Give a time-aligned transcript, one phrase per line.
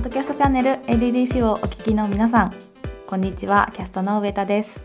[0.00, 2.54] ッドキャストチャンネル ADDC をお聞きの皆さん
[3.06, 4.80] こんにちはキャストの上田です。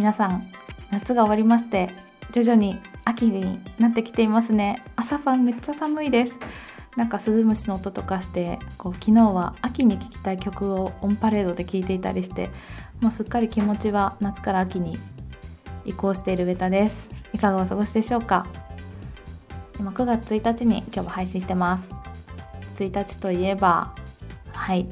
[0.00, 0.50] 皆さん
[0.90, 1.90] 夏が終わりまして
[2.32, 4.82] 徐々に秋になってきていますね。
[4.96, 6.34] 朝晩めっちゃ寒いです。
[6.96, 12.50] なんかスズムシの音とかしてこう昨日は秋に聴きたい曲をオンパレードで聴いていたりして
[13.00, 14.98] もうすっかり気持ちは夏から秋に
[15.84, 17.08] 移行しているベタです。
[17.32, 18.44] いかがお過ごしでしょうか？
[19.78, 22.11] 今9月1日に今日は配信してます。
[22.76, 23.94] 1日といえば
[24.52, 24.86] はい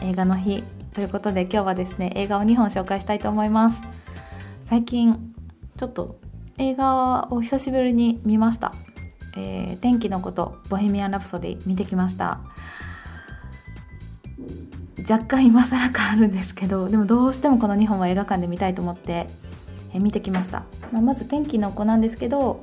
[0.00, 0.62] 映画の日
[0.94, 3.76] ということで今日はですね映画を2本紹介したいと思います。
[4.68, 5.34] 最近
[5.76, 6.18] ちょっと
[6.58, 8.72] 映画を久しぶりに見ました
[9.36, 12.40] 「えー、天気のことボヘミアン・ラプソディ」見てきました。
[15.08, 19.26] 若干今更感あるんですけどでもどうしてもこの2本は映画館で見たいと思って、
[19.92, 22.62] え見てきました、まあ、まず「天気の子」なんですけど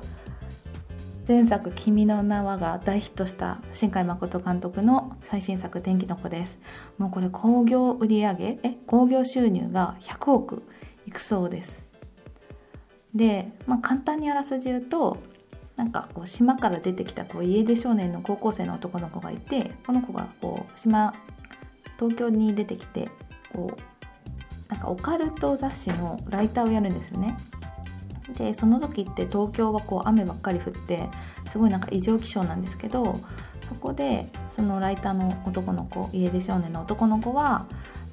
[1.26, 6.58] 前作「君の名は」が大ヒットした新海誠監督の最新作「天気の子」です
[6.98, 10.62] もうこれ興行売上え興行収入が100億
[11.06, 11.86] いくそうです
[13.14, 15.18] で、まあ、簡単にあらすじ言うと
[15.76, 21.14] なんかこう島から出てきたこう家出少年の高校生の男の子がいてこの子がこう島
[21.98, 23.08] 東京に出てきて
[23.52, 27.36] こうなんかオカルト雑誌のライターをやるんですよね。
[28.32, 31.08] でその時って東京はこう雨ばっかり降って
[31.48, 33.20] すごいなんか異常気象なんですけど
[33.68, 37.66] そこでそのライターの男の子家出少年の男の子は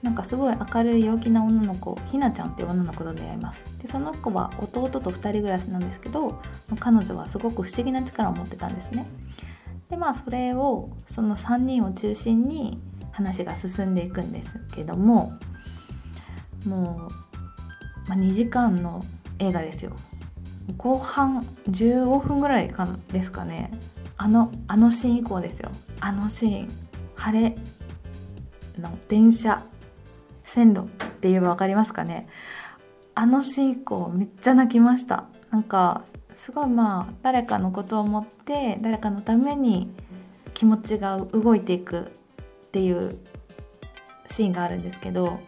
[0.03, 3.65] なんかすごい明るい陽気な女の子ひなちゃんっていう女の子と出会います。
[3.81, 6.39] でその子は弟と2人暮らしなんですけど
[6.79, 9.07] 彼女はすごく不思議な力を持ってたんですね。
[9.89, 12.79] でまあそれをその3人を中心に
[13.11, 15.33] 話が進んでいくんですけども
[16.65, 17.09] も
[18.05, 19.03] う、まあ、2時間の
[19.39, 19.91] 映画ですよ。
[20.77, 23.71] 後半15分ぐらいかですかね。
[24.17, 25.71] あのあのシーン以降ですよ。
[25.99, 26.67] あのシーン
[27.15, 27.57] 晴れ
[28.79, 29.63] の電車
[30.43, 30.83] 線路っ
[31.19, 32.27] て言えば分かりますかね。
[33.15, 35.25] あのシーン以降めっちゃ泣きました。
[35.51, 36.03] なんか
[36.35, 39.91] すごいまあ誰かのことを思って誰かのために
[40.53, 42.11] 気持ちが動いていく
[42.67, 43.17] っていう
[44.29, 45.39] シーンがあるんですけど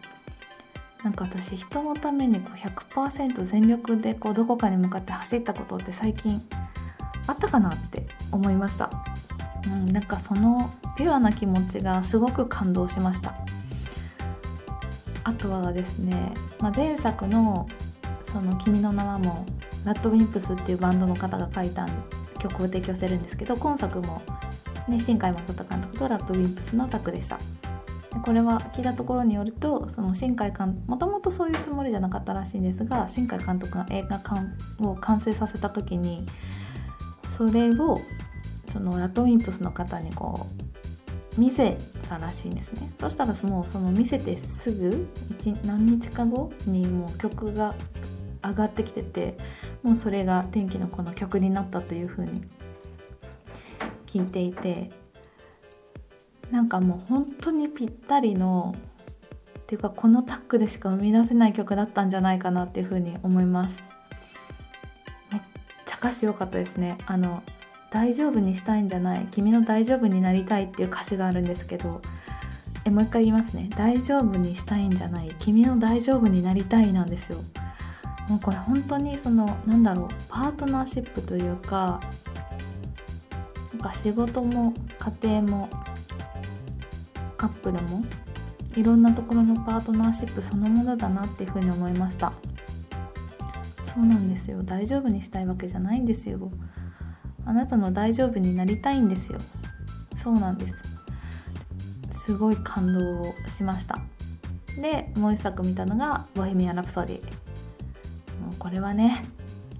[1.02, 6.40] なんか私人のためにこう100%全力でこうどこかに向かって走ったことって最近
[7.26, 8.90] あったかなって思いました、
[9.66, 13.34] うん、なんかそのピュアな気持ちがすごく感動しました。
[15.24, 17.68] あとはですね、まあ、前作の
[18.26, 19.44] 「その君の名は」も
[19.84, 21.86] ラッドウィンプスっていうバンドの方が書いた
[22.38, 24.22] 曲を提供してるんですけど今作も、
[24.88, 27.38] ね、新海誠監督とラッドウィンプスのタッグでした。
[28.24, 34.42] これは聞いたところによるとその新海監もともとそういうつもりじゃなかったらしいんですが新海監督が映画館
[34.80, 36.26] を完成させた時に
[37.36, 38.00] それを
[38.72, 40.46] そのラッドウィンプスの方にこ
[41.36, 41.78] う見せ
[42.08, 42.92] たらしいんですね。
[43.00, 45.06] そしたらもうその見せてすぐ
[45.64, 47.74] 何日か後にもう曲が
[48.42, 49.36] 上がってきてて
[49.82, 52.42] もうそれが天気の子の曲になったというふうに
[54.06, 54.90] 聞いていて
[56.50, 58.74] なんかもう本当にぴったりの
[59.58, 63.82] っていうかこのタッグでしか生み出せない曲だったんじゃないかなっていうふうに思います。
[65.30, 65.40] めっ
[65.86, 66.98] ちゃ歌詞良かったですね。
[67.06, 67.42] あの
[67.90, 72.00] 大丈夫にしたいんじゃない君の大丈夫になりたいっていう歌詞があるんですけど
[72.84, 73.68] えもう一回言いますね。
[73.76, 77.38] 大丈夫にしたいんじゃない君の大丈夫になりたいなんですよ。
[78.28, 82.00] もうこれ本当にそのなんだろうパートナーシップというか
[83.72, 84.72] なんか仕事も
[85.22, 85.68] 家庭も
[87.40, 88.04] カップルも
[88.76, 92.32] いろんなところのパートナーシップそのものだなっていうふうに思いました。
[93.94, 94.62] そうなんですよ。
[94.62, 96.50] 大丈夫にしたいわけじゃないんですよ。
[97.46, 99.38] あなたの大丈夫になりたいんですよ。
[100.22, 100.74] そうなんです。
[102.26, 103.98] すごい感動をしました。
[104.80, 107.20] でもう一作見たのが「ボヘミアン・ラプソディ」
[108.44, 109.24] もうこれはね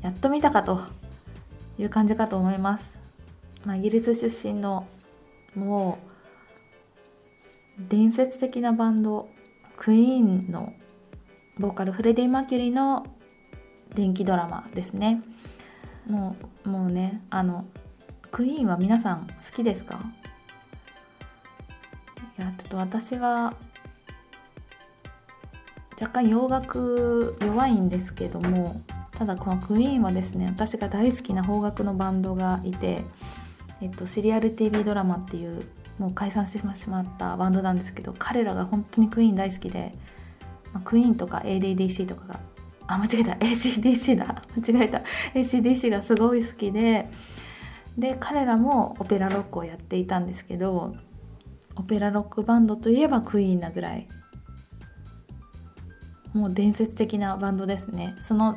[0.02, 1.00] やっと見たかと。
[1.80, 2.98] いう感じかと思います、
[3.64, 4.86] ま、イギリス出身の
[5.54, 6.09] もう
[7.88, 9.28] 伝説的なバンド
[9.76, 10.72] クイーンの
[11.58, 13.06] ボーカルフレディ・マキュリーの
[13.94, 15.22] 電気ドラマですね。
[16.08, 17.64] もうもうねあの
[18.30, 20.00] クイーンは皆さん好きですか？
[22.38, 23.54] いやちょっと私は
[26.00, 28.80] 若干洋楽弱いんですけども
[29.12, 33.02] ただこのクイーンはですね私が大好きな邦楽のバンドがいて、
[33.82, 35.66] えっと、シリアル TV ドラマっていう
[36.00, 39.92] もう解散してしまったバンドなんですけど彼らが本当にクイーン大好きで、
[40.72, 42.40] まあ、クイーンとか ADDC とかが
[42.86, 45.02] あ間違えた ACDC だ 間違えた
[45.34, 47.10] ACDC がすごい好きで
[47.98, 50.96] で彼らもオペラロックをやっていたんですけど
[51.76, 54.08] オペラロックバンドといえばクイーンなぐらい
[56.32, 58.14] もう伝説的なバンドですね。
[58.20, 58.56] その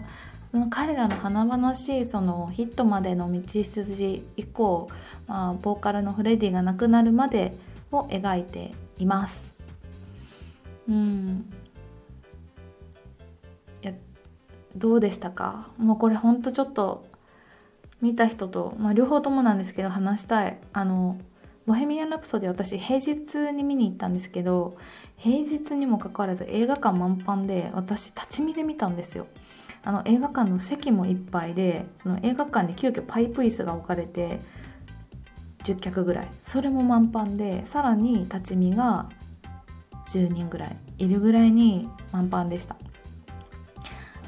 [0.53, 4.87] その彼らの華々しいそのヒットまでの道筋以降、
[5.25, 7.55] まあ、ボーカルのフレディが亡くなるまで
[7.91, 9.51] を描いています。
[10.87, 11.51] うん。
[13.81, 13.93] いや
[14.75, 15.69] どうでしたか？
[15.79, 17.03] もうこれほんとちょっと
[17.99, 20.59] 見た人と、まあ、両方ともなんですけど話したい。
[20.71, 21.17] あの
[21.65, 24.77] ボヘミアン・ラプソディ私平日に見に行ったんですけど
[25.17, 29.25] 平日にもかかわらず映画館満帆で私立ち見で見たんですよ。
[29.85, 34.39] あの映画館の席もいっぱいでその映画館に急遽パイプ椅子が置かれて
[35.63, 36.27] 10脚ぐらい。
[36.43, 39.09] それも満帆でさらに立ち見が
[40.07, 40.77] 10人ぐらい。
[40.99, 42.75] いるぐらいに満帆でした。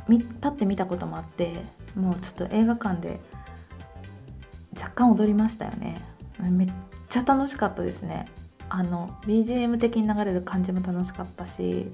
[0.07, 1.63] 立って見たこともあって
[1.95, 3.19] もうちょっと映画館で
[4.75, 5.99] 若干踊りましたよね。
[6.39, 6.71] めっ
[7.09, 8.25] ちゃ楽しかったですね。
[8.69, 11.91] あの BGM 的に流れる感じも楽しかったし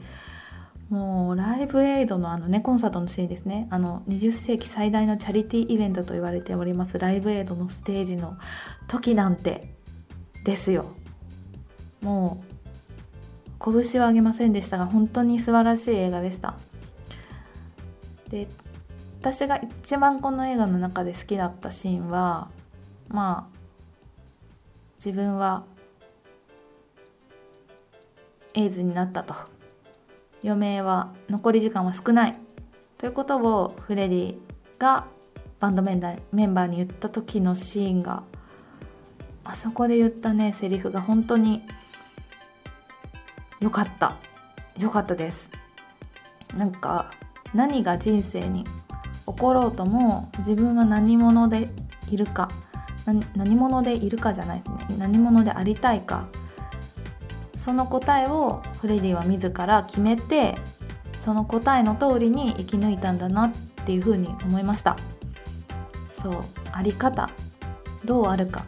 [0.92, 3.66] もうライブエイドのあのねコンサートのシーンですね。
[3.72, 8.38] あの20世紀最大のチャリティーイベントと言われておりますライブエイドのステージの
[8.90, 9.74] 時なんて
[10.44, 10.86] ですよ。
[12.02, 12.44] も
[13.62, 16.56] う拳はあげませんでしたが本当に素晴らしい映画でした。
[18.30, 18.50] で
[19.22, 22.50] 私が一番この映画の中で好きだったシーンは
[23.08, 23.58] まあ
[24.98, 25.64] 自分は
[28.56, 29.61] エイズになったと。
[30.44, 32.40] 余命は残り時間は少ない。
[32.98, 34.36] ということをフレディ
[34.78, 35.06] が
[35.60, 38.24] バンドメンバーに言った時のシーンが
[39.44, 41.64] あそこで言ったねセリフが本当に
[43.60, 44.18] 良かった。
[44.78, 45.50] 良かったです。
[46.58, 47.12] なんか
[47.54, 48.64] 何が人生に
[49.26, 51.70] 起ころうとも自分は何者で
[52.10, 52.50] いるか。
[53.36, 54.98] 何者でいるかじゃないですね。
[54.98, 56.28] 何者でありたいか。
[57.64, 60.56] その答えをフレディは自ら決めて
[61.20, 63.52] その答えの通りに生き抜いたんだなっ
[63.86, 64.98] ていうふうに思いました。
[66.14, 67.30] そうあり方。
[68.04, 68.66] どうあるか。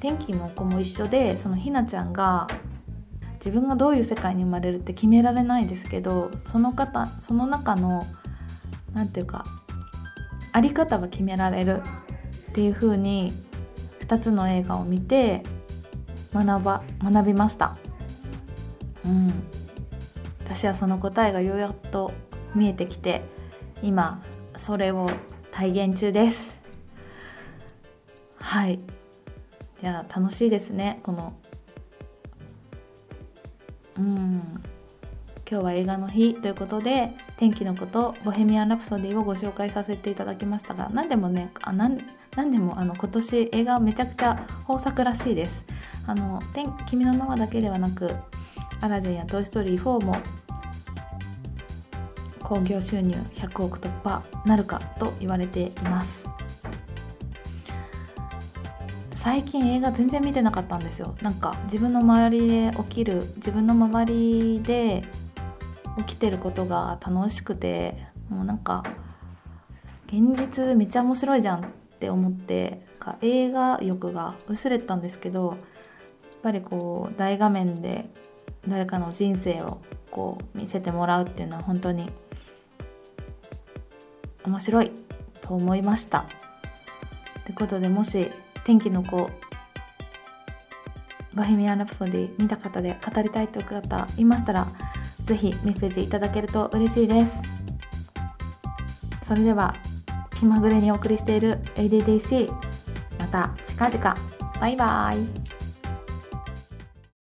[0.00, 2.46] 天気も子も一緒でそのひなちゃんが
[3.38, 8.04] 自分がどういう世界に生まれるって決められないですけどその方その中の
[8.94, 9.44] 何て言うか
[10.52, 11.82] あり方は決められる
[12.50, 13.32] っていう風に
[14.00, 15.42] 2つの映画を見て
[16.32, 17.76] 学ば学びました。
[19.06, 19.32] うん。
[20.44, 22.12] 私はその答えがようやっと
[22.54, 23.22] 見えてきて
[23.82, 24.22] 今
[24.56, 25.10] それを
[25.50, 26.56] 体現中です。
[28.38, 28.78] はい。
[29.80, 31.34] じゃあ楽しいですねこの。
[33.98, 34.62] うん。
[35.48, 41.98] 今日は映画の日ということで天気のことボヘミアン・ラプソディをご紹介させていただきましたが何でもねあなん
[42.34, 45.64] 何でもあの今年映画めちゃくちゃ豊作らしいです。
[46.08, 46.40] あの
[46.86, 48.10] 「君の名は」だけではなく
[48.80, 50.16] 「アラジン」や「トイ・ストーリー4」も
[52.42, 56.24] 興行収入100億突破なるかと言われています。
[59.12, 61.16] 最近映画全然見てなかったんですよ。
[61.20, 65.02] なんか自分の周りで起きる自分の周りで
[65.98, 68.84] 起きてることが楽しくてもうなんか
[70.06, 71.68] 現実めっちゃ面白いじゃんっ
[71.98, 75.56] て思ってか映画欲が薄れたんですけどやっ
[76.42, 78.10] ぱりこう大画面で
[78.68, 79.78] 誰かの人生を
[80.10, 82.10] こう見せてもらうっていうのは本当に
[84.44, 84.92] 面白い
[85.40, 86.26] と思いました。
[87.40, 88.30] ってことでもし
[88.64, 89.30] 天気の子
[91.34, 94.66] ボヘミアン・ラプソディ見た方で語りたいという方いましたら
[95.24, 97.32] 是非メッセージいただけると嬉しいです。
[99.22, 99.74] それでは
[100.38, 102.50] 気まぐれにお送りしている ADDC
[103.18, 104.16] また近々
[104.60, 105.45] バイバイ